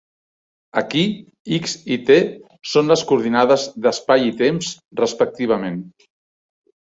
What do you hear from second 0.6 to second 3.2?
Aquí "x" i "t" són les